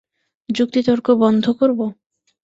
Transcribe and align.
যুক্তিতর্ক 0.49 1.07
বন্ধ 1.23 1.45
করবো? 1.59 1.85